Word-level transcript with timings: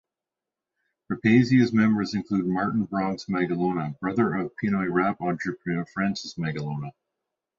Rapasia's 1.11 1.73
members 1.73 2.15
included 2.15 2.47
Martin 2.47 2.85
"Bronx" 2.85 3.25
Magalona, 3.25 3.99
brother 3.99 4.33
of 4.33 4.51
Pinoy 4.55 4.91
rap 4.91 5.21
entrepreneur 5.21 5.85
Francis 5.85 6.39
Magalona. 6.39 6.91